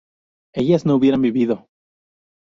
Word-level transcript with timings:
¿ellas 0.55 0.83
no 0.83 0.95
hubieran 0.95 1.21
vivido? 1.21 1.67